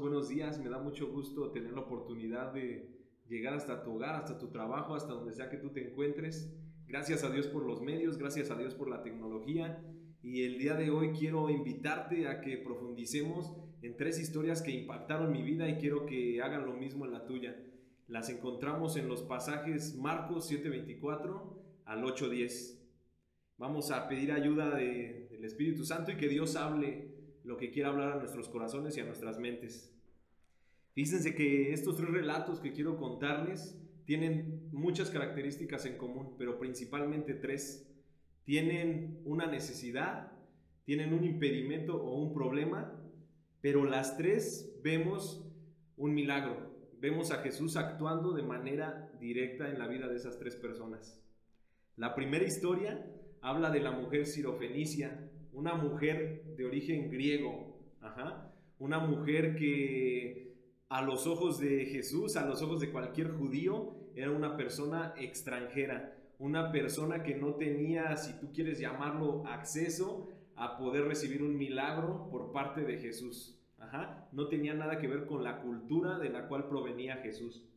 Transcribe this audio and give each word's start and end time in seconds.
buenos 0.00 0.28
días. 0.28 0.58
Me 0.58 0.70
da 0.70 0.78
mucho 0.78 1.10
gusto 1.10 1.50
tener 1.50 1.72
la 1.72 1.82
oportunidad 1.82 2.52
de 2.52 2.88
llegar 3.28 3.54
hasta 3.54 3.82
tu 3.82 3.94
hogar, 3.94 4.14
hasta 4.14 4.38
tu 4.38 4.48
trabajo, 4.48 4.94
hasta 4.94 5.12
donde 5.12 5.32
sea 5.32 5.50
que 5.50 5.58
tú 5.58 5.70
te 5.70 5.88
encuentres. 5.88 6.50
Gracias 6.86 7.22
a 7.22 7.30
Dios 7.30 7.46
por 7.46 7.64
los 7.64 7.82
medios, 7.82 8.18
gracias 8.18 8.50
a 8.50 8.56
Dios 8.56 8.74
por 8.74 8.88
la 8.88 9.02
tecnología. 9.02 9.84
Y 10.22 10.44
el 10.44 10.58
día 10.58 10.74
de 10.74 10.90
hoy 10.90 11.10
quiero 11.10 11.50
invitarte 11.50 12.28
a 12.28 12.40
que 12.40 12.56
profundicemos 12.56 13.52
en 13.82 13.96
tres 13.96 14.18
historias 14.18 14.62
que 14.62 14.70
impactaron 14.70 15.32
mi 15.32 15.42
vida 15.42 15.68
y 15.68 15.76
quiero 15.76 16.06
que 16.06 16.40
hagan 16.40 16.66
lo 16.66 16.74
mismo 16.74 17.04
en 17.04 17.12
la 17.12 17.26
tuya. 17.26 17.56
Las 18.08 18.30
encontramos 18.30 18.96
en 18.96 19.08
los 19.08 19.22
pasajes 19.22 19.96
Marcos 19.96 20.50
7:24 20.50 21.84
al 21.84 22.04
8:10. 22.04 22.78
Vamos 23.58 23.90
a 23.90 24.08
pedir 24.08 24.32
ayuda 24.32 24.74
del 24.76 25.44
Espíritu 25.44 25.84
Santo 25.84 26.12
y 26.12 26.16
que 26.16 26.28
Dios 26.28 26.56
hable 26.56 27.11
lo 27.44 27.56
que 27.56 27.70
quiera 27.70 27.88
hablar 27.88 28.12
a 28.12 28.16
nuestros 28.16 28.48
corazones 28.48 28.96
y 28.96 29.00
a 29.00 29.04
nuestras 29.04 29.38
mentes. 29.38 29.92
Fíjense 30.94 31.34
que 31.34 31.72
estos 31.72 31.96
tres 31.96 32.10
relatos 32.10 32.60
que 32.60 32.72
quiero 32.72 32.96
contarles 32.96 33.78
tienen 34.04 34.68
muchas 34.72 35.10
características 35.10 35.86
en 35.86 35.96
común, 35.96 36.34
pero 36.38 36.58
principalmente 36.58 37.34
tres. 37.34 37.88
Tienen 38.44 39.20
una 39.24 39.46
necesidad, 39.46 40.32
tienen 40.84 41.14
un 41.14 41.24
impedimento 41.24 42.02
o 42.02 42.20
un 42.20 42.34
problema, 42.34 43.00
pero 43.60 43.84
las 43.84 44.16
tres 44.16 44.78
vemos 44.82 45.46
un 45.96 46.14
milagro. 46.14 46.72
Vemos 46.98 47.30
a 47.30 47.38
Jesús 47.38 47.76
actuando 47.76 48.32
de 48.32 48.42
manera 48.42 49.10
directa 49.20 49.70
en 49.70 49.78
la 49.78 49.86
vida 49.86 50.08
de 50.08 50.16
esas 50.16 50.38
tres 50.38 50.56
personas. 50.56 51.20
La 51.96 52.14
primera 52.14 52.44
historia 52.44 53.06
habla 53.40 53.70
de 53.70 53.80
la 53.80 53.92
mujer 53.92 54.26
sirofenicia, 54.26 55.30
una 55.52 55.74
mujer 55.74 56.44
de 56.56 56.64
origen 56.64 57.10
griego, 57.10 57.78
una 58.78 58.98
mujer 58.98 59.54
que 59.54 60.56
a 60.88 61.02
los 61.02 61.26
ojos 61.26 61.58
de 61.60 61.86
Jesús, 61.86 62.36
a 62.36 62.46
los 62.46 62.62
ojos 62.62 62.80
de 62.80 62.90
cualquier 62.90 63.30
judío, 63.30 63.96
era 64.14 64.30
una 64.30 64.56
persona 64.56 65.14
extranjera, 65.16 66.16
una 66.38 66.72
persona 66.72 67.22
que 67.22 67.34
no 67.34 67.54
tenía, 67.54 68.16
si 68.16 68.38
tú 68.40 68.52
quieres 68.52 68.78
llamarlo, 68.78 69.46
acceso 69.46 70.28
a 70.56 70.76
poder 70.76 71.04
recibir 71.04 71.42
un 71.42 71.56
milagro 71.56 72.28
por 72.30 72.52
parte 72.52 72.82
de 72.82 72.98
Jesús. 72.98 73.58
No 74.32 74.48
tenía 74.48 74.74
nada 74.74 74.98
que 74.98 75.08
ver 75.08 75.26
con 75.26 75.44
la 75.44 75.60
cultura 75.60 76.18
de 76.18 76.30
la 76.30 76.48
cual 76.48 76.68
provenía 76.68 77.16
Jesús. 77.18 77.68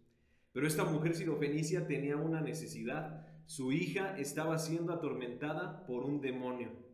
Pero 0.52 0.68
esta 0.68 0.86
mujer 0.86 1.16
sirofenicia 1.16 1.88
tenía 1.88 2.16
una 2.16 2.42
necesidad. 2.42 3.28
Su 3.46 3.72
hija 3.72 4.18
estaba 4.18 4.58
siendo 4.58 4.94
atormentada 4.94 5.86
por 5.86 6.06
un 6.06 6.22
demonio. 6.22 6.85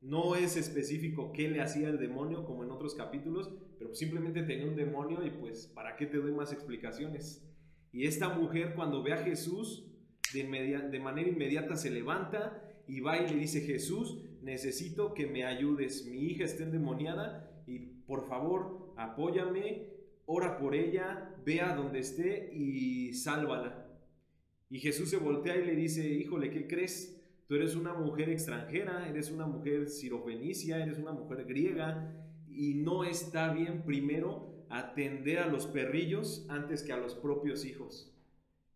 No 0.00 0.36
es 0.36 0.56
específico 0.56 1.32
qué 1.32 1.48
le 1.48 1.60
hacía 1.60 1.88
el 1.88 1.98
demonio 1.98 2.44
como 2.44 2.62
en 2.62 2.70
otros 2.70 2.94
capítulos, 2.94 3.50
pero 3.78 3.94
simplemente 3.94 4.42
tenía 4.42 4.66
un 4.66 4.76
demonio 4.76 5.24
y 5.24 5.30
pues, 5.30 5.66
¿para 5.66 5.96
qué 5.96 6.06
te 6.06 6.18
doy 6.18 6.32
más 6.32 6.52
explicaciones? 6.52 7.44
Y 7.92 8.06
esta 8.06 8.28
mujer 8.28 8.74
cuando 8.76 9.02
ve 9.02 9.12
a 9.12 9.24
Jesús, 9.24 9.86
de, 10.32 10.44
manera 11.00 11.28
inmediata 11.28 11.76
se 11.76 11.90
levanta 11.90 12.62
y 12.86 13.00
va 13.00 13.18
y 13.18 13.28
le 13.28 13.36
dice, 13.36 13.62
Jesús, 13.62 14.22
necesito 14.42 15.14
que 15.14 15.26
me 15.26 15.44
ayudes, 15.44 16.06
mi 16.06 16.26
hija 16.26 16.44
está 16.44 16.62
endemoniada 16.62 17.62
y 17.66 17.78
por 18.06 18.28
favor 18.28 18.94
apóyame, 18.96 19.88
ora 20.26 20.58
por 20.58 20.74
ella, 20.74 21.34
vea 21.44 21.74
donde 21.74 22.00
esté 22.00 22.52
y 22.54 23.14
sálvala. 23.14 23.86
Y 24.70 24.78
Jesús 24.80 25.10
se 25.10 25.16
voltea 25.16 25.56
y 25.56 25.64
le 25.64 25.74
dice, 25.74 26.06
híjole, 26.06 26.50
¿qué 26.50 26.66
crees? 26.66 27.17
Tú 27.48 27.54
eres 27.54 27.74
una 27.76 27.94
mujer 27.94 28.28
extranjera, 28.28 29.08
eres 29.08 29.30
una 29.30 29.46
mujer 29.46 29.88
sirofenicia, 29.88 30.82
eres 30.82 30.98
una 30.98 31.12
mujer 31.12 31.46
griega 31.46 32.14
y 32.46 32.74
no 32.74 33.04
está 33.04 33.54
bien 33.54 33.84
primero 33.86 34.66
atender 34.68 35.38
a 35.38 35.46
los 35.46 35.66
perrillos 35.66 36.44
antes 36.50 36.82
que 36.82 36.92
a 36.92 36.98
los 36.98 37.14
propios 37.14 37.64
hijos. 37.64 38.14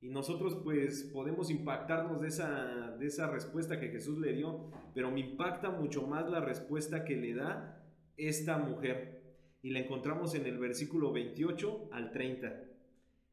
Y 0.01 0.09
nosotros 0.09 0.57
pues 0.65 1.03
podemos 1.13 1.51
impactarnos 1.51 2.23
de 2.23 2.29
esa, 2.29 2.97
de 2.99 3.07
esa 3.07 3.31
respuesta 3.31 3.79
que 3.79 3.91
Jesús 3.91 4.19
le 4.19 4.33
dio, 4.33 4.71
pero 4.95 5.11
me 5.11 5.21
impacta 5.21 5.71
mucho 5.71 6.07
más 6.07 6.31
la 6.31 6.41
respuesta 6.41 7.05
que 7.05 7.17
le 7.17 7.35
da 7.35 7.87
esta 8.17 8.57
mujer. 8.57 9.23
Y 9.61 9.69
la 9.71 9.81
encontramos 9.81 10.35
en 10.35 10.47
el 10.47 10.57
versículo 10.59 11.13
28 11.13 11.91
al 11.93 12.11
30. 12.11 12.65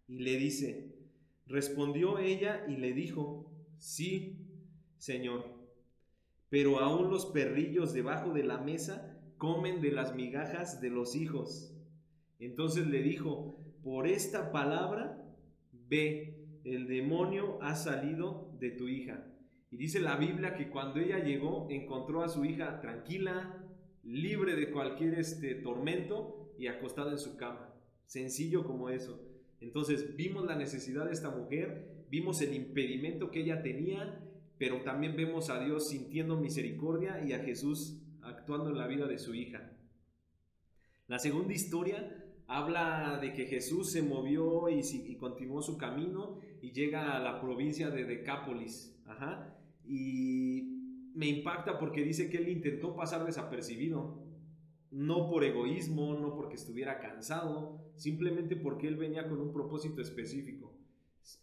Y 0.07 0.19
le 0.19 0.35
dice, 0.35 0.95
respondió 1.47 2.19
ella 2.19 2.65
y 2.67 2.75
le 2.75 2.91
dijo, 2.91 3.49
sí, 3.77 4.38
Señor. 4.99 5.45
Pero 6.49 6.79
aún 6.79 7.09
los 7.09 7.25
perrillos 7.27 7.93
debajo 7.93 8.33
de 8.33 8.43
la 8.43 8.59
mesa 8.59 9.19
comen 9.37 9.81
de 9.81 9.91
las 9.91 10.13
migajas 10.15 10.81
de 10.81 10.89
los 10.89 11.15
hijos. 11.15 11.73
Entonces 12.39 12.87
le 12.87 13.01
dijo, 13.01 13.57
por 13.83 14.07
esta 14.07 14.51
palabra, 14.51 15.25
ve, 15.71 16.35
el 16.63 16.87
demonio 16.87 17.57
ha 17.61 17.75
salido 17.75 18.51
de 18.59 18.71
tu 18.71 18.87
hija. 18.87 19.25
Y 19.71 19.77
dice 19.77 19.99
la 19.99 20.17
Biblia 20.17 20.55
que 20.55 20.69
cuando 20.69 20.99
ella 20.99 21.23
llegó, 21.23 21.67
encontró 21.69 22.23
a 22.23 22.29
su 22.29 22.43
hija 22.43 22.81
tranquila, 22.81 23.63
libre 24.03 24.55
de 24.55 24.71
cualquier 24.71 25.19
este 25.19 25.55
tormento 25.55 26.53
y 26.57 26.67
acostada 26.67 27.11
en 27.11 27.19
su 27.19 27.37
cama. 27.37 27.73
Sencillo 28.05 28.65
como 28.65 28.89
eso. 28.89 29.21
Entonces 29.61 30.15
vimos 30.15 30.45
la 30.45 30.55
necesidad 30.55 31.05
de 31.05 31.11
esta 31.13 31.29
mujer, 31.29 32.05
vimos 32.09 32.41
el 32.41 32.53
impedimento 32.53 33.29
que 33.29 33.41
ella 33.41 33.61
tenía 33.61 34.25
pero 34.59 34.81
también 34.81 35.15
vemos 35.15 35.49
a 35.49 35.63
Dios 35.63 35.87
sintiendo 35.87 36.37
misericordia 36.37 37.23
y 37.25 37.31
a 37.31 37.39
Jesús 37.39 38.03
actuando 38.21 38.69
en 38.69 38.77
la 38.77 38.87
vida 38.87 39.07
de 39.07 39.17
su 39.17 39.33
hija. 39.33 39.71
La 41.07 41.17
segunda 41.17 41.53
historia 41.53 42.25
habla 42.45 43.19
de 43.21 43.33
que 43.33 43.45
Jesús 43.45 43.91
se 43.91 44.03
movió 44.03 44.67
y, 44.69 45.15
continuó 45.15 45.61
su 45.61 45.77
camino 45.77 46.39
y 46.61 46.73
llega 46.73 47.15
a 47.15 47.19
la 47.19 47.39
provincia 47.39 47.89
de 47.89 48.03
Decápolis. 48.03 48.99
Y 49.85 51.11
me 51.15 51.27
impacta 51.27 51.79
porque 51.79 52.03
dice 52.03 52.29
que 52.29 52.37
él 52.37 52.49
intentó 52.49 52.95
pasar 52.95 53.25
desapercibido, 53.25 54.23
no 54.91 55.29
por 55.29 55.45
egoísmo, 55.45 56.15
no 56.15 56.35
porque 56.35 56.55
estuviera 56.55 56.99
cansado, 56.99 57.79
simplemente 57.95 58.57
porque 58.57 58.87
él 58.89 58.97
venía 58.97 59.29
con 59.29 59.39
un 59.39 59.53
propósito 59.53 60.01
específico. 60.01 60.78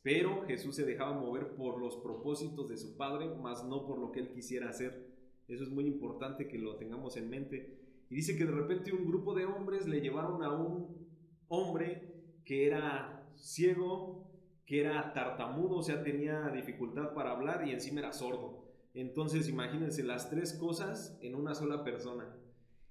Pero 0.02 0.44
Jesús 0.46 0.76
se 0.76 0.84
dejaba 0.84 1.18
mover 1.18 1.54
por 1.54 1.80
los 1.80 1.96
propósitos 1.96 2.68
de 2.68 2.76
su 2.76 2.96
Padre, 2.96 3.34
más 3.34 3.64
no 3.64 3.86
por 3.86 3.98
lo 3.98 4.12
que 4.12 4.20
él 4.20 4.32
quisiera 4.32 4.68
hacer. 4.68 5.06
Eso 5.48 5.64
es 5.64 5.70
muy 5.70 5.86
importante 5.86 6.48
que 6.48 6.58
lo 6.58 6.76
tengamos 6.76 7.16
en 7.16 7.30
mente. 7.30 7.78
Y 8.08 8.16
dice 8.16 8.36
que 8.36 8.44
de 8.44 8.52
repente 8.52 8.92
un 8.92 9.06
grupo 9.06 9.34
de 9.34 9.44
hombres 9.44 9.86
le 9.86 10.00
llevaron 10.00 10.42
a 10.42 10.52
un 10.52 11.06
hombre 11.48 12.40
que 12.44 12.66
era 12.66 13.28
ciego, 13.36 14.30
que 14.64 14.80
era 14.80 15.12
tartamudo, 15.12 15.76
o 15.76 15.82
sea, 15.82 16.02
tenía 16.02 16.48
dificultad 16.50 17.14
para 17.14 17.32
hablar 17.32 17.66
y 17.66 17.72
encima 17.72 18.00
era 18.00 18.12
sordo. 18.12 18.64
Entonces, 18.94 19.48
imagínense 19.48 20.02
las 20.02 20.30
tres 20.30 20.54
cosas 20.54 21.18
en 21.20 21.34
una 21.34 21.54
sola 21.54 21.84
persona. 21.84 22.34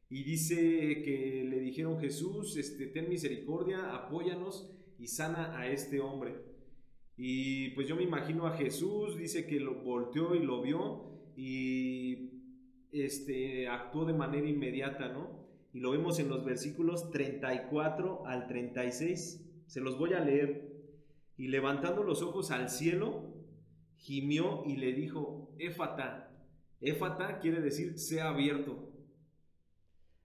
Y 0.08 0.24
dice 0.24 1.02
que 1.02 1.46
le 1.50 1.60
dijeron 1.60 2.00
Jesús, 2.00 2.56
este, 2.58 2.88
ten 2.88 3.10
misericordia, 3.10 3.96
apóyanos 3.96 4.72
y 5.00 5.08
sana 5.08 5.58
a 5.58 5.68
este 5.68 6.00
hombre. 6.00 6.55
Y 7.18 7.70
pues 7.72 7.88
yo 7.88 7.96
me 7.96 8.04
imagino 8.04 8.46
a 8.46 8.58
Jesús, 8.58 9.18
dice 9.18 9.48
que 9.48 9.60
lo 9.60 9.76
volteó 9.76 10.36
y 10.36 10.40
lo 10.40 10.62
vio 10.62 11.16
y 11.36 12.36
este, 12.92 13.68
actuó 13.68 14.06
de 14.06 14.14
manera 14.14 14.48
inmediata, 14.48 15.10
¿no? 15.10 15.46
Y 15.74 15.80
lo 15.80 15.92
vemos 15.92 16.20
en 16.20 16.30
los 16.30 16.46
versículos 16.46 17.12
34 17.12 18.26
al 18.26 18.48
36. 18.48 19.46
Se 19.68 19.82
los 19.82 19.98
voy 19.98 20.14
a 20.14 20.22
leer. 20.22 20.74
Y 21.38 21.50
levantando 21.50 22.04
los 22.04 22.22
ojos 22.22 22.52
al 22.52 22.70
cielo, 22.70 23.34
gimió 23.98 24.64
y 24.66 24.78
le 24.78 24.94
dijo, 24.94 25.54
Éfata. 25.60 26.32
Éfata 26.80 27.40
quiere 27.40 27.60
decir 27.62 28.00
sea 28.00 28.30
abierto. 28.30 28.94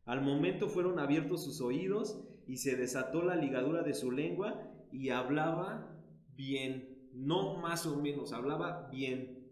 Al 0.05 0.23
momento 0.23 0.69
fueron 0.69 0.99
abiertos 0.99 1.45
sus 1.45 1.61
oídos 1.61 2.21
y 2.47 2.59
se 2.59 2.77
desató 2.77 3.23
la 3.23 3.37
ligadura 3.37 3.83
de 3.83 3.95
su 3.95 4.11
lengua 4.11 4.71
y 4.93 5.11
hablaba 5.11 6.00
bien, 6.41 7.11
no 7.13 7.59
más 7.59 7.87
o 7.87 8.01
menos, 8.01 8.33
hablaba 8.33 8.89
bien. 8.91 9.47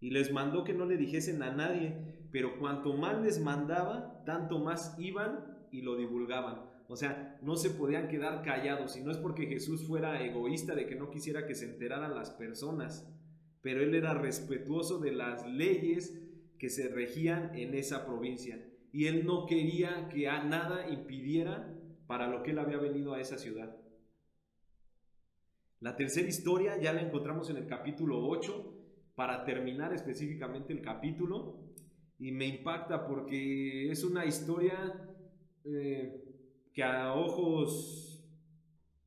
Y 0.00 0.10
les 0.10 0.32
mandó 0.32 0.64
que 0.64 0.74
no 0.74 0.84
le 0.84 0.96
dijesen 0.96 1.42
a 1.42 1.52
nadie, 1.52 1.94
pero 2.32 2.58
cuanto 2.58 2.92
más 2.94 3.22
les 3.22 3.40
mandaba, 3.40 4.24
tanto 4.24 4.58
más 4.58 4.96
iban 4.98 5.68
y 5.70 5.82
lo 5.82 5.96
divulgaban. 5.96 6.62
O 6.88 6.96
sea, 6.96 7.38
no 7.42 7.56
se 7.56 7.70
podían 7.70 8.08
quedar 8.08 8.42
callados, 8.42 8.96
y 8.96 9.02
no 9.02 9.12
es 9.12 9.18
porque 9.18 9.46
Jesús 9.46 9.86
fuera 9.86 10.24
egoísta 10.24 10.74
de 10.74 10.86
que 10.86 10.96
no 10.96 11.10
quisiera 11.10 11.46
que 11.46 11.54
se 11.54 11.66
enteraran 11.66 12.14
las 12.14 12.30
personas, 12.30 13.08
pero 13.60 13.80
él 13.82 13.94
era 13.94 14.14
respetuoso 14.14 14.98
de 14.98 15.12
las 15.12 15.46
leyes 15.46 16.20
que 16.58 16.68
se 16.68 16.88
regían 16.88 17.54
en 17.54 17.74
esa 17.74 18.06
provincia. 18.06 18.58
Y 18.92 19.06
él 19.06 19.24
no 19.24 19.46
quería 19.46 20.08
que 20.08 20.28
a 20.28 20.42
nada 20.42 20.88
impidiera 20.90 21.74
para 22.06 22.26
lo 22.26 22.42
que 22.42 22.52
él 22.52 22.58
había 22.58 22.78
venido 22.78 23.14
a 23.14 23.20
esa 23.20 23.38
ciudad. 23.38 23.76
La 25.80 25.96
tercera 25.96 26.26
historia 26.26 26.76
ya 26.80 26.92
la 26.92 27.02
encontramos 27.02 27.50
en 27.50 27.56
el 27.56 27.66
capítulo 27.66 28.26
8, 28.28 28.74
para 29.14 29.44
terminar 29.44 29.92
específicamente 29.92 30.72
el 30.72 30.80
capítulo, 30.80 31.58
y 32.18 32.32
me 32.32 32.46
impacta 32.46 33.06
porque 33.06 33.90
es 33.90 34.02
una 34.04 34.26
historia 34.26 34.76
eh, 35.64 36.24
que 36.72 36.82
a 36.82 37.14
ojos 37.14 38.24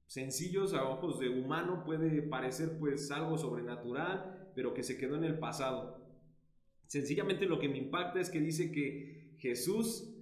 sencillos, 0.06 0.74
a 0.74 0.84
ojos 0.90 1.20
de 1.20 1.30
humano 1.30 1.84
puede 1.86 2.22
parecer 2.22 2.78
pues 2.80 3.12
algo 3.12 3.38
sobrenatural, 3.38 4.52
pero 4.56 4.74
que 4.74 4.84
se 4.84 4.98
quedó 4.98 5.16
en 5.16 5.24
el 5.24 5.40
pasado. 5.40 6.02
Sencillamente 6.88 7.46
lo 7.46 7.60
que 7.60 7.70
me 7.70 7.78
impacta 7.78 8.20
es 8.20 8.30
que 8.30 8.40
dice 8.40 8.72
que 8.72 9.36
Jesús 9.40 10.14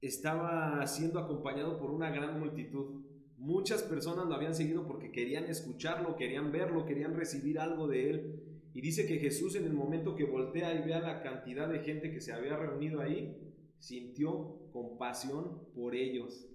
estaba 0.00 0.84
siendo 0.86 1.18
acompañado 1.18 1.78
por 1.78 1.90
una 1.90 2.10
gran 2.10 2.38
multitud. 2.38 3.04
Muchas 3.44 3.82
personas 3.82 4.26
lo 4.26 4.34
habían 4.34 4.54
seguido 4.54 4.86
porque 4.86 5.12
querían 5.12 5.44
escucharlo, 5.44 6.16
querían 6.16 6.50
verlo, 6.50 6.86
querían 6.86 7.14
recibir 7.14 7.58
algo 7.58 7.86
de 7.86 8.08
él. 8.08 8.42
Y 8.72 8.80
dice 8.80 9.06
que 9.06 9.18
Jesús 9.18 9.54
en 9.54 9.66
el 9.66 9.74
momento 9.74 10.16
que 10.16 10.24
voltea 10.24 10.72
y 10.72 10.82
vea 10.82 11.00
la 11.00 11.22
cantidad 11.22 11.68
de 11.68 11.80
gente 11.80 12.10
que 12.10 12.22
se 12.22 12.32
había 12.32 12.56
reunido 12.56 13.02
ahí, 13.02 13.36
sintió 13.78 14.70
compasión 14.72 15.60
por 15.74 15.94
ellos. 15.94 16.48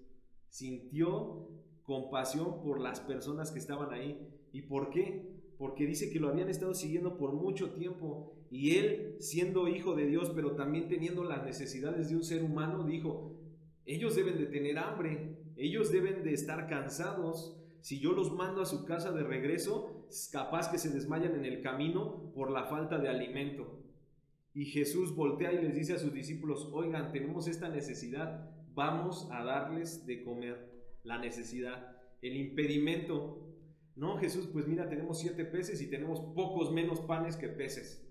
Sintió 0.48 1.48
compasión 1.84 2.60
por 2.60 2.80
las 2.80 2.98
personas 2.98 3.52
que 3.52 3.60
estaban 3.60 3.92
ahí. 3.92 4.28
¿Y 4.52 4.62
por 4.62 4.90
qué? 4.90 5.30
Porque 5.58 5.86
dice 5.86 6.10
que 6.10 6.18
lo 6.18 6.26
habían 6.26 6.48
estado 6.48 6.74
siguiendo 6.74 7.16
por 7.16 7.34
mucho 7.34 7.70
tiempo 7.70 8.34
y 8.50 8.78
él, 8.78 9.14
siendo 9.20 9.68
hijo 9.68 9.94
de 9.94 10.06
Dios, 10.06 10.32
pero 10.34 10.56
también 10.56 10.88
teniendo 10.88 11.22
las 11.22 11.44
necesidades 11.44 12.08
de 12.08 12.16
un 12.16 12.24
ser 12.24 12.42
humano, 12.42 12.82
dijo, 12.82 13.36
ellos 13.84 14.16
deben 14.16 14.38
de 14.38 14.46
tener 14.46 14.76
hambre, 14.76 15.39
ellos 15.60 15.92
deben 15.92 16.22
de 16.22 16.32
estar 16.32 16.66
cansados. 16.68 17.54
Si 17.82 18.00
yo 18.00 18.12
los 18.12 18.32
mando 18.32 18.62
a 18.62 18.66
su 18.66 18.86
casa 18.86 19.12
de 19.12 19.22
regreso, 19.22 20.06
es 20.08 20.30
capaz 20.32 20.70
que 20.70 20.78
se 20.78 20.88
desmayan 20.88 21.34
en 21.34 21.44
el 21.44 21.60
camino 21.60 22.32
por 22.34 22.50
la 22.50 22.64
falta 22.64 22.98
de 22.98 23.10
alimento. 23.10 23.78
Y 24.54 24.64
Jesús 24.64 25.14
voltea 25.14 25.52
y 25.52 25.62
les 25.62 25.74
dice 25.74 25.92
a 25.92 25.98
sus 25.98 26.14
discípulos, 26.14 26.70
oigan, 26.72 27.12
tenemos 27.12 27.46
esta 27.46 27.68
necesidad, 27.68 28.50
vamos 28.74 29.28
a 29.30 29.44
darles 29.44 30.06
de 30.06 30.24
comer. 30.24 30.70
La 31.04 31.18
necesidad, 31.18 31.96
el 32.22 32.36
impedimento. 32.36 33.46
No, 33.96 34.16
Jesús, 34.16 34.48
pues 34.50 34.66
mira, 34.66 34.88
tenemos 34.88 35.20
siete 35.20 35.44
peces 35.44 35.82
y 35.82 35.90
tenemos 35.90 36.20
pocos 36.34 36.72
menos 36.72 37.00
panes 37.00 37.36
que 37.36 37.48
peces. 37.48 38.06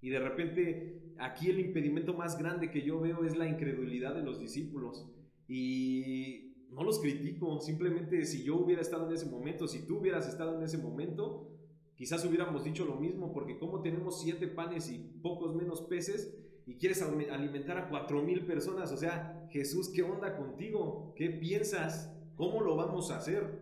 Y 0.00 0.08
de 0.08 0.18
repente 0.18 1.14
aquí 1.18 1.50
el 1.50 1.60
impedimento 1.60 2.14
más 2.14 2.38
grande 2.38 2.70
que 2.70 2.82
yo 2.82 3.00
veo 3.00 3.24
es 3.24 3.36
la 3.36 3.46
incredulidad 3.46 4.14
de 4.14 4.22
los 4.22 4.40
discípulos. 4.40 5.10
Y 5.46 6.45
no 6.76 6.84
los 6.84 7.00
critico, 7.00 7.58
simplemente 7.58 8.26
si 8.26 8.44
yo 8.44 8.56
hubiera 8.56 8.82
estado 8.82 9.08
en 9.08 9.14
ese 9.14 9.24
momento, 9.24 9.66
si 9.66 9.86
tú 9.86 9.96
hubieras 9.96 10.28
estado 10.28 10.58
en 10.58 10.62
ese 10.62 10.76
momento, 10.76 11.48
quizás 11.94 12.22
hubiéramos 12.26 12.64
dicho 12.64 12.84
lo 12.84 12.96
mismo, 12.96 13.32
porque 13.32 13.58
como 13.58 13.80
tenemos 13.80 14.20
siete 14.20 14.46
panes 14.46 14.90
y 14.90 14.98
pocos 15.22 15.54
menos 15.54 15.80
peces 15.80 16.36
y 16.66 16.74
quieres 16.74 17.00
alimentar 17.00 17.78
a 17.78 17.88
cuatro 17.88 18.22
mil 18.22 18.44
personas, 18.44 18.92
o 18.92 18.98
sea, 18.98 19.48
Jesús, 19.50 19.88
¿qué 19.88 20.02
onda 20.02 20.36
contigo? 20.36 21.14
¿Qué 21.16 21.30
piensas? 21.30 22.14
¿Cómo 22.34 22.60
lo 22.60 22.76
vamos 22.76 23.10
a 23.10 23.16
hacer? 23.16 23.58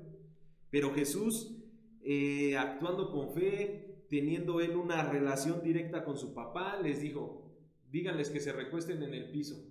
Pero 0.70 0.92
Jesús, 0.92 1.62
eh, 2.02 2.56
actuando 2.56 3.12
con 3.12 3.30
fe, 3.30 4.06
teniendo 4.10 4.60
él 4.60 4.74
una 4.74 5.08
relación 5.08 5.62
directa 5.62 6.04
con 6.04 6.18
su 6.18 6.34
papá, 6.34 6.80
les 6.82 7.00
dijo, 7.00 7.54
díganles 7.92 8.30
que 8.30 8.40
se 8.40 8.52
recuesten 8.52 9.04
en 9.04 9.14
el 9.14 9.30
piso. 9.30 9.70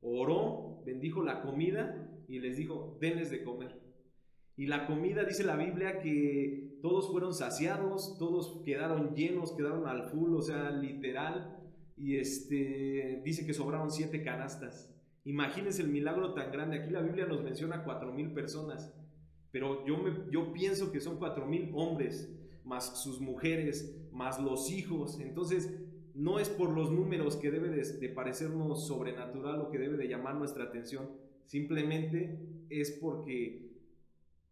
Oró, 0.00 0.80
bendijo 0.84 1.24
la 1.24 1.42
comida 1.42 2.08
y 2.28 2.38
les 2.40 2.56
dijo, 2.56 2.98
denles 3.00 3.30
de 3.30 3.42
comer. 3.42 3.80
Y 4.56 4.66
la 4.66 4.86
comida, 4.86 5.24
dice 5.24 5.44
la 5.44 5.56
Biblia, 5.56 6.00
que 6.00 6.78
todos 6.82 7.10
fueron 7.10 7.34
saciados, 7.34 8.16
todos 8.18 8.62
quedaron 8.64 9.14
llenos, 9.14 9.52
quedaron 9.52 9.86
al 9.86 10.10
full, 10.10 10.34
o 10.34 10.42
sea, 10.42 10.70
literal. 10.70 11.58
Y 11.96 12.16
este, 12.16 13.22
dice 13.24 13.46
que 13.46 13.54
sobraron 13.54 13.90
siete 13.90 14.22
canastas. 14.22 14.94
Imagínense 15.24 15.82
el 15.82 15.88
milagro 15.88 16.34
tan 16.34 16.50
grande. 16.52 16.78
Aquí 16.78 16.90
la 16.90 17.02
Biblia 17.02 17.26
nos 17.26 17.42
menciona 17.42 17.84
cuatro 17.84 18.12
mil 18.12 18.32
personas, 18.32 18.92
pero 19.50 19.86
yo, 19.86 19.98
me, 19.98 20.30
yo 20.30 20.52
pienso 20.52 20.90
que 20.90 21.00
son 21.00 21.18
cuatro 21.18 21.46
mil 21.46 21.70
hombres 21.74 22.34
más 22.64 23.02
sus 23.02 23.20
mujeres, 23.20 23.96
más 24.12 24.40
los 24.40 24.70
hijos. 24.70 25.20
Entonces, 25.20 25.72
no 26.14 26.38
es 26.38 26.48
por 26.48 26.70
los 26.70 26.90
números 26.90 27.36
que 27.36 27.50
debe 27.50 27.70
de, 27.70 28.08
parecernos 28.10 28.86
sobrenatural 28.86 29.60
o 29.60 29.70
que 29.70 29.78
debe 29.78 29.96
de 29.96 30.08
llamar 30.08 30.34
nuestra 30.34 30.64
atención, 30.64 31.10
simplemente 31.46 32.38
es 32.70 32.92
porque 32.92 33.70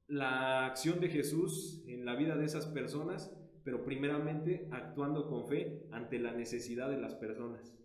la 0.06 0.66
acción 0.66 1.00
de 1.00 1.08
Jesús 1.08 1.82
en 1.86 2.04
la 2.04 2.16
vida 2.16 2.36
de 2.36 2.44
esas 2.44 2.66
personas, 2.66 3.32
pero 3.64 3.84
primeramente 3.84 4.68
actuando 4.70 5.28
con 5.28 5.46
fe 5.46 5.86
ante 5.90 6.18
la 6.18 6.32
necesidad 6.32 6.90
de 6.90 6.98
las 6.98 7.14
personas. 7.14 7.76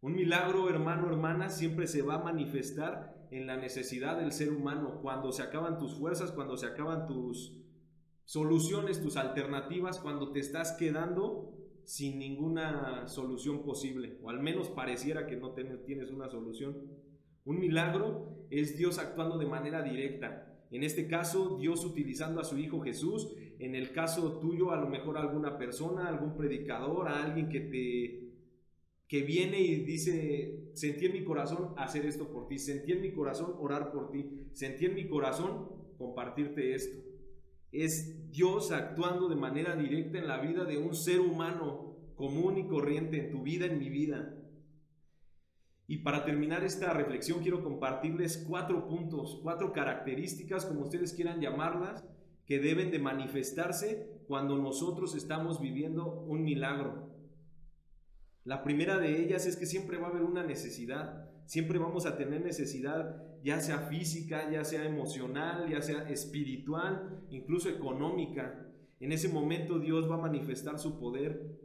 Un 0.00 0.14
milagro, 0.14 0.70
hermano, 0.70 1.08
hermana, 1.08 1.48
siempre 1.48 1.86
se 1.86 2.02
va 2.02 2.14
a 2.14 2.24
manifestar 2.24 3.26
en 3.30 3.46
la 3.46 3.56
necesidad 3.56 4.18
del 4.18 4.32
ser 4.32 4.50
humano, 4.50 5.00
cuando 5.02 5.32
se 5.32 5.42
acaban 5.42 5.78
tus 5.78 5.94
fuerzas, 5.94 6.32
cuando 6.32 6.56
se 6.56 6.66
acaban 6.66 7.06
tus, 7.06 7.60
soluciones, 8.30 9.02
tus 9.02 9.16
alternativas 9.16 9.98
cuando 9.98 10.30
te 10.30 10.38
estás 10.38 10.70
quedando 10.78 11.52
sin 11.82 12.20
ninguna 12.20 13.08
solución 13.08 13.64
posible, 13.64 14.20
o 14.22 14.30
al 14.30 14.38
menos 14.38 14.68
pareciera 14.68 15.26
que 15.26 15.34
no 15.34 15.50
tienes 15.50 16.12
una 16.12 16.30
solución. 16.30 16.76
Un 17.44 17.58
milagro 17.58 18.46
es 18.50 18.76
Dios 18.76 18.98
actuando 18.98 19.38
de 19.38 19.46
manera 19.46 19.82
directa. 19.82 20.46
En 20.70 20.82
este 20.82 21.06
caso, 21.06 21.56
Dios 21.58 21.84
utilizando 21.84 22.40
a 22.40 22.44
su 22.44 22.58
Hijo 22.58 22.80
Jesús. 22.80 23.32
En 23.58 23.74
el 23.74 23.92
caso 23.92 24.38
tuyo, 24.38 24.70
a 24.70 24.76
lo 24.76 24.88
mejor 24.88 25.18
alguna 25.18 25.58
persona, 25.58 26.08
algún 26.08 26.36
predicador, 26.36 27.08
a 27.08 27.24
alguien 27.24 27.48
que 27.48 27.60
te 27.60 28.30
que 29.08 29.22
viene 29.22 29.60
y 29.60 29.82
dice, 29.82 30.70
sentí 30.74 31.06
en 31.06 31.12
mi 31.12 31.24
corazón 31.24 31.74
hacer 31.76 32.06
esto 32.06 32.32
por 32.32 32.46
ti, 32.46 32.60
sentí 32.60 32.92
en 32.92 33.02
mi 33.02 33.10
corazón 33.10 33.56
orar 33.58 33.90
por 33.90 34.12
ti, 34.12 34.46
sentí 34.52 34.86
en 34.86 34.94
mi 34.94 35.08
corazón 35.08 35.66
compartirte 35.98 36.76
esto 36.76 37.10
es 37.72 38.30
Dios 38.30 38.72
actuando 38.72 39.28
de 39.28 39.36
manera 39.36 39.76
directa 39.76 40.18
en 40.18 40.26
la 40.26 40.38
vida 40.38 40.64
de 40.64 40.78
un 40.78 40.94
ser 40.94 41.20
humano 41.20 41.96
común 42.16 42.58
y 42.58 42.66
corriente, 42.66 43.18
en 43.18 43.30
tu 43.30 43.42
vida, 43.42 43.66
en 43.66 43.78
mi 43.78 43.88
vida. 43.88 44.36
Y 45.90 45.98
para 45.98 46.24
terminar 46.24 46.62
esta 46.62 46.92
reflexión 46.92 47.40
quiero 47.40 47.64
compartirles 47.64 48.44
cuatro 48.48 48.86
puntos, 48.86 49.40
cuatro 49.42 49.72
características, 49.72 50.64
como 50.64 50.82
ustedes 50.82 51.14
quieran 51.14 51.40
llamarlas, 51.40 52.04
que 52.46 52.60
deben 52.60 52.92
de 52.92 53.00
manifestarse 53.00 54.22
cuando 54.28 54.56
nosotros 54.56 55.16
estamos 55.16 55.60
viviendo 55.60 56.20
un 56.28 56.44
milagro. 56.44 57.10
La 58.44 58.62
primera 58.62 58.98
de 58.98 59.20
ellas 59.20 59.46
es 59.46 59.56
que 59.56 59.66
siempre 59.66 59.98
va 59.98 60.06
a 60.06 60.10
haber 60.10 60.22
una 60.22 60.44
necesidad, 60.44 61.28
siempre 61.44 61.80
vamos 61.80 62.06
a 62.06 62.16
tener 62.16 62.40
necesidad 62.40 63.24
ya 63.42 63.58
sea 63.58 63.78
física, 63.78 64.48
ya 64.48 64.62
sea 64.62 64.84
emocional, 64.84 65.68
ya 65.68 65.82
sea 65.82 66.08
espiritual, 66.08 67.24
incluso 67.30 67.68
económica. 67.68 68.64
En 69.00 69.10
ese 69.10 69.28
momento 69.28 69.80
Dios 69.80 70.08
va 70.08 70.14
a 70.14 70.18
manifestar 70.18 70.78
su 70.78 71.00
poder. 71.00 71.58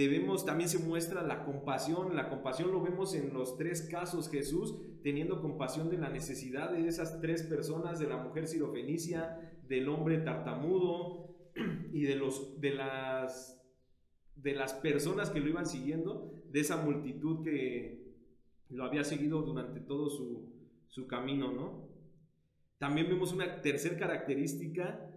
Debemos, 0.00 0.46
también 0.46 0.70
se 0.70 0.78
muestra 0.78 1.22
la 1.22 1.44
compasión. 1.44 2.16
La 2.16 2.30
compasión 2.30 2.72
lo 2.72 2.80
vemos 2.80 3.14
en 3.14 3.34
los 3.34 3.58
tres 3.58 3.82
casos. 3.82 4.30
Jesús 4.30 4.74
teniendo 5.02 5.42
compasión 5.42 5.90
de 5.90 5.98
la 5.98 6.08
necesidad 6.08 6.72
de 6.72 6.88
esas 6.88 7.20
tres 7.20 7.42
personas, 7.42 7.98
de 7.98 8.08
la 8.08 8.16
mujer 8.16 8.46
sirofenicia, 8.46 9.58
del 9.68 9.90
hombre 9.90 10.16
tartamudo 10.16 11.36
y 11.92 12.04
de, 12.04 12.16
los, 12.16 12.58
de, 12.62 12.70
las, 12.70 13.62
de 14.36 14.54
las 14.54 14.72
personas 14.72 15.28
que 15.28 15.40
lo 15.40 15.50
iban 15.50 15.66
siguiendo, 15.66 16.32
de 16.48 16.60
esa 16.60 16.78
multitud 16.78 17.44
que 17.44 18.16
lo 18.70 18.84
había 18.84 19.04
seguido 19.04 19.42
durante 19.42 19.80
todo 19.80 20.08
su, 20.08 20.50
su 20.88 21.06
camino, 21.08 21.52
¿no? 21.52 21.90
También 22.78 23.06
vemos 23.06 23.34
una 23.34 23.60
tercera 23.60 23.98
característica, 23.98 25.10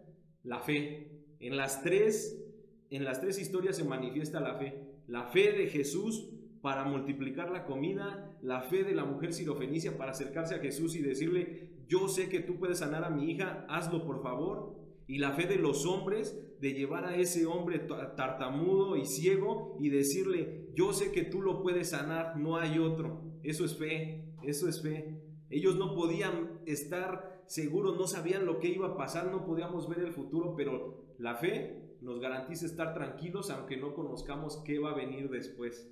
la 0.44 0.60
fe. 0.60 1.24
En 1.40 1.56
las 1.56 1.84
tres, 1.84 2.43
en 2.90 3.04
las 3.04 3.22
tres 3.22 3.40
historias 3.40 3.76
se 3.78 3.84
manifiesta 3.84 4.40
la 4.40 4.56
fe. 4.56 4.94
La 5.08 5.26
fe 5.26 5.52
de 5.52 5.68
Jesús 5.68 6.30
para 6.62 6.86
multiplicar 6.86 7.52
la 7.52 7.66
comida, 7.66 8.38
la 8.42 8.62
fe 8.62 8.84
de 8.84 8.96
la 8.96 9.04
mujer 9.04 9.34
sirofenicia 9.34 9.98
para 9.98 10.12
acercarse 10.12 10.56
a 10.56 10.60
Jesús 10.60 10.96
y 10.96 11.02
decirle, 11.02 11.72
yo 11.90 12.08
sé 12.08 12.30
que 12.30 12.40
tú 12.40 12.58
puedes 12.58 12.80
sanar 12.80 13.04
a 13.04 13.10
mi 13.10 13.30
hija, 13.30 13.66
hazlo 13.68 14.06
por 14.06 14.24
favor. 14.24 14.82
Y 15.06 15.18
la 15.18 15.34
fe 15.34 15.46
de 15.46 15.58
los 15.58 15.86
hombres 15.86 16.40
de 16.62 16.74
llevar 16.74 17.04
a 17.06 17.18
ese 17.18 17.46
hombre 17.46 17.80
tartamudo 17.80 18.96
y 18.96 19.06
ciego 19.06 19.76
y 19.80 19.90
decirle, 19.90 20.70
yo 20.74 20.94
sé 20.94 21.12
que 21.12 21.24
tú 21.24 21.42
lo 21.42 21.62
puedes 21.62 21.90
sanar, 21.90 22.38
no 22.38 22.56
hay 22.56 22.80
otro. 22.80 23.22
Eso 23.44 23.66
es 23.66 23.78
fe, 23.78 24.24
eso 24.44 24.70
es 24.70 24.82
fe. 24.82 25.22
Ellos 25.50 25.76
no 25.76 25.94
podían 25.94 26.62
estar 26.66 27.44
seguros, 27.48 27.98
no 27.98 28.08
sabían 28.08 28.46
lo 28.46 28.60
que 28.60 28.70
iba 28.70 28.88
a 28.88 28.98
pasar, 28.98 29.30
no 29.30 29.46
podíamos 29.46 29.90
ver 29.90 30.00
el 30.00 30.14
futuro, 30.14 30.56
pero 30.56 31.14
la 31.20 31.36
fe 31.36 31.83
nos 32.04 32.20
garantiza 32.20 32.66
estar 32.66 32.94
tranquilos 32.94 33.50
aunque 33.50 33.78
no 33.78 33.94
conozcamos 33.94 34.62
qué 34.66 34.78
va 34.78 34.92
a 34.92 34.96
venir 34.96 35.30
después. 35.30 35.90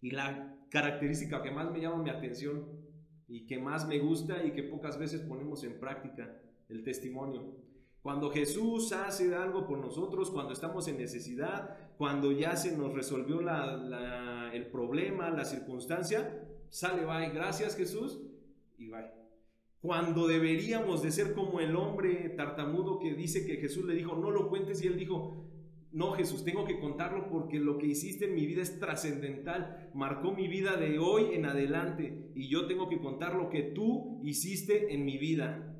Y 0.00 0.10
la 0.10 0.56
característica 0.70 1.42
que 1.42 1.50
más 1.50 1.70
me 1.70 1.80
llama 1.80 2.02
mi 2.02 2.10
atención 2.10 2.66
y 3.28 3.46
que 3.46 3.58
más 3.58 3.86
me 3.86 3.98
gusta 3.98 4.44
y 4.44 4.52
que 4.52 4.62
pocas 4.62 4.98
veces 4.98 5.20
ponemos 5.20 5.64
en 5.64 5.78
práctica, 5.78 6.40
el 6.68 6.82
testimonio. 6.82 7.56
Cuando 8.02 8.30
Jesús 8.30 8.92
hace 8.92 9.34
algo 9.34 9.66
por 9.66 9.78
nosotros, 9.78 10.30
cuando 10.30 10.52
estamos 10.52 10.86
en 10.88 10.96
necesidad, 10.96 11.76
cuando 11.98 12.30
ya 12.32 12.56
se 12.56 12.76
nos 12.76 12.94
resolvió 12.94 13.40
el 13.40 14.66
problema, 14.68 15.28
la 15.30 15.44
circunstancia, 15.44 16.42
sale, 16.70 17.04
bye, 17.04 17.30
gracias 17.30 17.76
Jesús, 17.76 18.20
y 18.78 18.88
Cuando 19.86 20.26
deberíamos 20.26 21.00
de 21.04 21.12
ser 21.12 21.32
como 21.32 21.60
el 21.60 21.76
hombre 21.76 22.30
tartamudo 22.30 22.98
que 22.98 23.14
dice 23.14 23.46
que 23.46 23.58
Jesús 23.58 23.84
le 23.84 23.94
dijo, 23.94 24.16
no 24.16 24.32
lo 24.32 24.48
cuentes, 24.48 24.82
y 24.82 24.88
él 24.88 24.98
dijo, 24.98 25.46
no 25.92 26.10
Jesús, 26.10 26.42
tengo 26.42 26.64
que 26.64 26.80
contarlo 26.80 27.28
porque 27.30 27.60
lo 27.60 27.78
que 27.78 27.86
hiciste 27.86 28.24
en 28.24 28.34
mi 28.34 28.46
vida 28.46 28.62
es 28.62 28.80
trascendental, 28.80 29.92
marcó 29.94 30.32
mi 30.32 30.48
vida 30.48 30.76
de 30.76 30.98
hoy 30.98 31.34
en 31.34 31.44
adelante, 31.44 32.32
y 32.34 32.48
yo 32.48 32.66
tengo 32.66 32.88
que 32.88 32.98
contar 32.98 33.36
lo 33.36 33.48
que 33.48 33.62
tú 33.62 34.20
hiciste 34.24 34.92
en 34.92 35.04
mi 35.04 35.18
vida. 35.18 35.78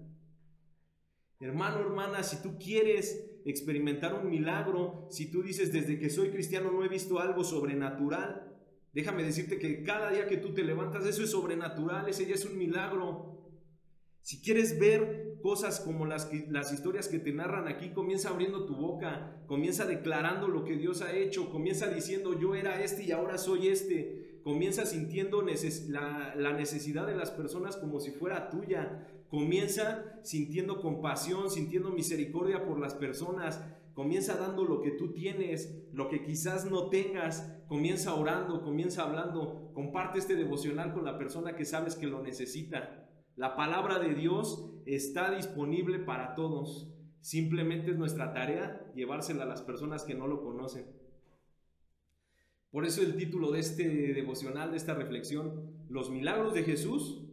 Hermano, 1.40 1.80
hermana, 1.80 2.22
si 2.22 2.40
tú 2.40 2.58
quieres 2.60 3.40
experimentar 3.44 4.14
un 4.14 4.30
milagro, 4.30 5.08
si 5.10 5.32
tú 5.32 5.42
dices 5.42 5.72
desde 5.72 5.98
que 5.98 6.10
soy 6.10 6.30
cristiano 6.30 6.70
no 6.70 6.84
he 6.84 6.88
visto 6.88 7.18
algo 7.18 7.42
sobrenatural, 7.42 8.56
déjame 8.92 9.24
decirte 9.24 9.58
que 9.58 9.82
cada 9.82 10.12
día 10.12 10.28
que 10.28 10.36
tú 10.36 10.54
te 10.54 10.62
levantas 10.62 11.04
eso 11.06 11.24
es 11.24 11.30
sobrenatural, 11.32 12.08
ese 12.08 12.24
ya 12.24 12.36
es 12.36 12.44
un 12.44 12.56
milagro. 12.56 13.35
Si 14.26 14.40
quieres 14.40 14.76
ver 14.80 15.38
cosas 15.40 15.78
como 15.78 16.04
las, 16.04 16.28
las 16.48 16.72
historias 16.72 17.06
que 17.06 17.20
te 17.20 17.32
narran 17.32 17.68
aquí, 17.68 17.90
comienza 17.90 18.30
abriendo 18.30 18.66
tu 18.66 18.74
boca, 18.74 19.44
comienza 19.46 19.86
declarando 19.86 20.48
lo 20.48 20.64
que 20.64 20.76
Dios 20.76 21.00
ha 21.00 21.14
hecho, 21.14 21.48
comienza 21.48 21.86
diciendo 21.86 22.36
yo 22.36 22.56
era 22.56 22.82
este 22.82 23.04
y 23.04 23.12
ahora 23.12 23.38
soy 23.38 23.68
este, 23.68 24.40
comienza 24.42 24.84
sintiendo 24.84 25.42
la, 25.42 26.34
la 26.34 26.52
necesidad 26.54 27.06
de 27.06 27.14
las 27.14 27.30
personas 27.30 27.76
como 27.76 28.00
si 28.00 28.10
fuera 28.10 28.50
tuya, 28.50 29.06
Comienza 29.28 30.04
sintiendo 30.22 30.80
compasión, 30.80 31.50
sintiendo 31.50 31.90
misericordia 31.90 32.64
por 32.64 32.78
las 32.78 32.94
personas. 32.94 33.60
Comienza 33.94 34.36
dando 34.36 34.64
lo 34.64 34.82
que 34.82 34.92
tú 34.92 35.12
tienes, 35.12 35.84
lo 35.92 36.08
que 36.08 36.22
quizás 36.22 36.64
no 36.70 36.88
tengas. 36.90 37.52
Comienza 37.66 38.14
orando, 38.14 38.62
comienza 38.62 39.02
hablando. 39.02 39.70
Comparte 39.74 40.18
este 40.18 40.36
devocional 40.36 40.92
con 40.92 41.04
la 41.04 41.18
persona 41.18 41.56
que 41.56 41.64
sabes 41.64 41.96
que 41.96 42.06
lo 42.06 42.22
necesita. 42.22 43.05
La 43.36 43.54
palabra 43.54 43.98
de 43.98 44.14
Dios 44.14 44.70
está 44.86 45.30
disponible 45.30 45.98
para 46.00 46.34
todos. 46.34 46.92
Simplemente 47.20 47.92
es 47.92 47.96
nuestra 47.96 48.32
tarea 48.32 48.90
llevársela 48.94 49.44
a 49.44 49.46
las 49.46 49.62
personas 49.62 50.04
que 50.04 50.14
no 50.14 50.26
lo 50.26 50.42
conocen. 50.42 50.86
Por 52.70 52.84
eso 52.84 53.02
el 53.02 53.16
título 53.16 53.52
de 53.52 53.60
este 53.60 54.14
devocional, 54.14 54.70
de 54.70 54.76
esta 54.76 54.94
reflexión, 54.94 55.86
los 55.88 56.10
milagros 56.10 56.52
de 56.54 56.64
Jesús 56.64 57.26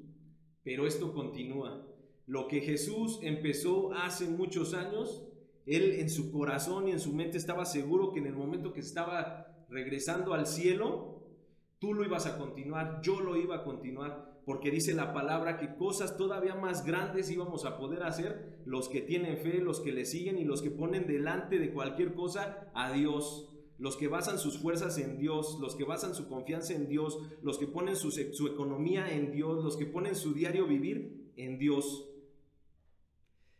pero 0.63 0.87
esto 0.87 1.13
continúa. 1.13 1.85
Lo 2.25 2.47
que 2.47 2.61
Jesús 2.61 3.19
empezó 3.21 3.93
hace 3.93 4.25
muchos 4.27 4.73
años, 4.73 5.27
él 5.65 5.99
en 5.99 6.09
su 6.09 6.31
corazón 6.31 6.87
y 6.87 6.91
en 6.91 6.99
su 6.99 7.13
mente 7.13 7.37
estaba 7.37 7.65
seguro 7.65 8.11
que 8.11 8.19
en 8.19 8.27
el 8.27 8.33
momento 8.33 8.73
que 8.73 8.79
estaba 8.79 9.65
regresando 9.69 10.33
al 10.33 10.47
cielo, 10.47 11.21
tú 11.79 11.93
lo 11.93 12.05
ibas 12.05 12.25
a 12.25 12.37
continuar, 12.37 13.01
yo 13.01 13.19
lo 13.19 13.35
iba 13.35 13.57
a 13.57 13.63
continuar, 13.63 14.32
porque 14.45 14.71
dice 14.71 14.93
la 14.93 15.13
palabra 15.13 15.57
que 15.57 15.75
cosas 15.75 16.17
todavía 16.17 16.55
más 16.55 16.85
grandes 16.85 17.31
íbamos 17.31 17.65
a 17.65 17.77
poder 17.77 18.03
hacer 18.03 18.59
los 18.65 18.89
que 18.89 19.01
tienen 19.01 19.37
fe, 19.37 19.59
los 19.59 19.79
que 19.79 19.93
le 19.93 20.05
siguen 20.05 20.37
y 20.37 20.43
los 20.43 20.61
que 20.61 20.71
ponen 20.71 21.07
delante 21.07 21.59
de 21.59 21.71
cualquier 21.71 22.13
cosa 22.13 22.71
a 22.73 22.91
Dios 22.91 23.49
los 23.77 23.97
que 23.97 24.07
basan 24.07 24.39
sus 24.39 24.59
fuerzas 24.59 24.97
en 24.97 25.17
Dios, 25.17 25.57
los 25.59 25.75
que 25.75 25.83
basan 25.83 26.15
su 26.15 26.27
confianza 26.27 26.73
en 26.73 26.87
Dios, 26.87 27.19
los 27.41 27.57
que 27.57 27.67
ponen 27.67 27.95
su, 27.95 28.07
economía 28.47 29.13
en 29.13 29.31
Dios, 29.31 29.63
los 29.63 29.77
que 29.77 29.85
ponen 29.85 30.15
su 30.15 30.33
diario 30.33 30.67
vivir 30.67 31.31
en 31.35 31.57
Dios. 31.57 32.09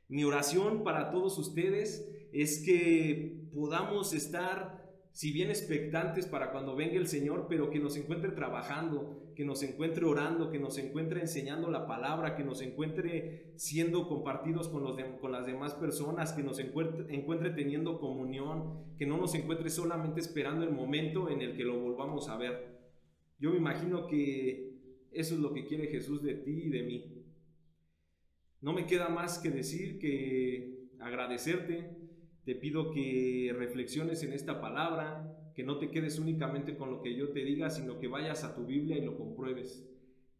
Mi 0.08 0.24
oración 0.24 0.84
para 0.84 1.12
todos 1.12 1.38
ustedes 1.38 2.08
es 2.32 2.64
que 2.64 3.50
podamos 3.54 4.14
estar 4.14 4.84
si 5.12 5.32
bien 5.32 5.50
expectantes 5.50 6.26
para 6.26 6.52
cuando 6.52 6.76
venga 6.76 6.96
el 6.96 7.08
Señor, 7.08 7.48
pero 7.50 7.70
que 7.70 7.80
nos 7.80 7.98
encuentre 7.98 8.32
trabajando, 8.32 9.23
que 9.36 9.46
nos 9.46 9.64
encuentre 9.64 10.06
orando, 10.06 10.50
que 10.50 10.60
nos 10.60 10.78
encuentre 10.78 11.22
enseñando 11.22 11.70
la 11.70 11.88
palabra, 11.88 12.36
que 12.36 12.44
nos 12.44 12.62
encuentre 12.62 13.54
siendo 13.56 14.08
compartidos 14.08 14.68
con, 14.70 14.84
los 14.84 14.96
con 15.20 15.32
las 15.32 15.46
demás 15.46 15.74
personas, 15.74 16.34
que 16.34 16.44
nos 16.44 16.60
encuentre, 16.60 17.14
encuentre 17.14 17.52
teniendo 17.52 18.00
comunión, 18.00 18.96
que 18.98 19.06
no 19.06 19.18
nos 19.18 19.36
encuentre 19.36 19.70
solamente 19.70 20.20
esperando 20.20 20.64
el 20.66 20.72
momento 20.72 21.30
en 21.30 21.42
el 21.42 21.56
que 21.56 21.64
lo 21.64 21.80
volvamos 21.80 22.30
a 22.30 22.38
ver. 22.38 22.80
Yo 23.40 23.52
me 23.52 23.58
imagino 23.58 24.08
que 24.08 24.74
eso 25.12 25.36
es 25.36 25.40
lo 25.40 25.54
que 25.54 25.66
quiere 25.66 25.88
Jesús 25.88 26.22
de 26.24 26.36
ti 26.36 26.64
y 26.66 26.70
de 26.70 26.84
mí. 26.84 27.26
No 28.62 28.74
me 28.74 28.86
queda 28.86 29.10
más 29.10 29.40
que 29.40 29.50
decir 29.50 30.00
que 30.00 30.88
agradecerte, 31.00 31.98
te 32.46 32.56
pido 32.56 32.92
que 32.92 33.54
reflexiones 33.58 34.24
en 34.24 34.34
esta 34.34 34.62
palabra, 34.62 35.38
que 35.56 35.64
no 35.64 35.78
te 35.78 35.92
quedes 35.92 36.20
únicamente 36.20 36.76
con 36.76 36.90
lo 36.90 37.02
que 37.02 37.16
yo 37.16 37.30
te 37.30 37.44
diga, 37.44 37.70
sino 37.70 38.00
que 38.00 38.08
vayas 38.08 38.44
a 38.44 38.56
tu 38.56 38.66
Biblia 38.66 38.98
y 38.98 39.06
lo 39.06 39.18
compruebes. 39.18 39.86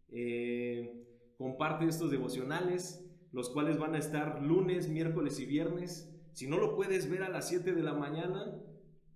Eh, 0.10 1.06
comparte 1.38 1.86
estos 1.86 2.12
devocionales, 2.12 3.06
los 3.32 3.50
cuales 3.50 3.78
van 3.78 3.96
a 3.96 4.00
estar 4.00 4.42
lunes, 4.42 4.90
miércoles 4.90 5.40
y 5.40 5.46
viernes. 5.46 6.10
Si 6.34 6.48
no 6.48 6.58
lo 6.58 6.76
puedes 6.76 7.10
ver 7.10 7.24
a 7.24 7.30
las 7.30 7.50
7 7.50 7.74
de 7.74 7.84
la 7.84 7.94
mañana, 7.94 8.60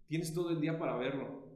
tienes 0.07 0.33
todo 0.33 0.51
el 0.51 0.61
día 0.61 0.77
para 0.77 0.97
verlo. 0.97 1.47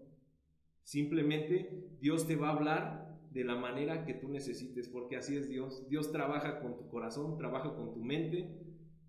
Simplemente 0.84 1.90
Dios 2.00 2.28
te 2.28 2.36
va 2.36 2.50
a 2.50 2.54
hablar 2.54 3.20
de 3.32 3.44
la 3.44 3.56
manera 3.56 4.06
que 4.06 4.14
tú 4.14 4.28
necesites, 4.28 4.90
porque 4.90 5.18
así 5.18 5.38
es 5.38 5.48
Dios. 5.48 5.88
Dios 5.88 6.12
trabaja 6.12 6.60
con 6.60 6.78
tu 6.78 6.88
corazón, 6.90 7.38
trabaja 7.38 7.76
con 7.76 7.94
tu 7.94 8.04
mente 8.04 8.60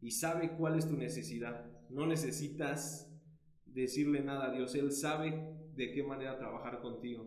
y 0.01 0.11
sabe 0.13 0.53
cuál 0.57 0.79
es 0.79 0.89
tu 0.89 0.97
necesidad. 0.97 1.67
No 1.91 2.07
necesitas 2.07 3.12
decirle 3.75 4.23
nada 4.23 4.47
a 4.47 4.53
Dios, 4.53 4.75
Él 4.75 4.93
sabe 4.93 5.57
de 5.75 5.93
qué 5.93 6.03
manera 6.03 6.39
trabajar 6.39 6.81
contigo. 6.81 7.27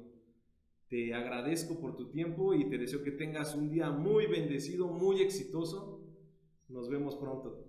Te 0.89 1.13
agradezco 1.13 1.79
por 1.79 1.95
tu 1.97 2.09
tiempo 2.09 2.53
y 2.53 2.69
te 2.69 2.77
deseo 2.77 3.03
que 3.03 3.11
tengas 3.11 3.55
un 3.55 3.69
día 3.69 3.89
muy 3.89 4.27
bendecido, 4.27 4.87
muy 4.87 5.21
exitoso. 5.21 6.03
Nos 6.69 6.89
vemos 6.89 7.15
pronto. 7.15 7.65